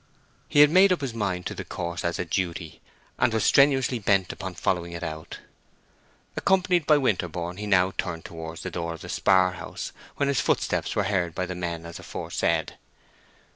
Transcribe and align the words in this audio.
He 0.49 0.61
had 0.61 0.71
made 0.71 0.91
up 0.91 1.01
his 1.01 1.13
mind 1.13 1.45
to 1.45 1.53
the 1.53 1.63
course 1.63 2.03
as 2.03 2.17
a 2.17 2.25
duty, 2.25 2.81
and 3.19 3.31
was 3.31 3.43
strenuously 3.45 3.99
bent 3.99 4.33
upon 4.33 4.55
following 4.55 4.93
it 4.93 5.03
out. 5.03 5.37
Accompanied 6.35 6.87
by 6.87 6.97
Winterborne, 6.97 7.57
he 7.57 7.67
now 7.67 7.91
turned 7.95 8.25
towards 8.25 8.63
the 8.63 8.71
door 8.71 8.95
of 8.95 9.01
the 9.01 9.09
spar 9.09 9.51
house, 9.51 9.91
when 10.15 10.27
his 10.27 10.41
footsteps 10.41 10.95
were 10.95 11.03
heard 11.03 11.35
by 11.35 11.45
the 11.45 11.53
men 11.53 11.85
as 11.85 11.99
aforesaid. 11.99 12.79